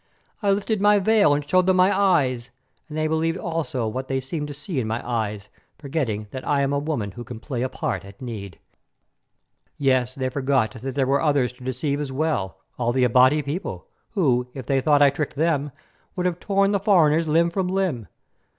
[0.41, 2.49] I lifted my veil, and showed them my eyes,
[2.89, 6.61] and they believed also what they seemed to see in my eyes, forgetting that I
[6.61, 8.57] am a woman who can play a part at need.
[9.77, 13.85] Yes, they forgot that there were others to deceive as well, all the Abati people,
[14.13, 15.69] who, if they thought I tricked them,
[16.15, 18.07] would have torn the foreigners limb from limb.